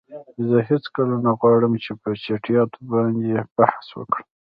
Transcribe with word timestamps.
زه 0.47 0.57
هیڅکله 0.69 1.15
نه 1.25 1.31
غواړم 1.39 1.73
چې 1.83 1.91
په 2.01 2.09
چټییاتو 2.23 2.79
باندی 2.91 3.31
بحث 3.57 3.87
وکړم. 3.97 4.27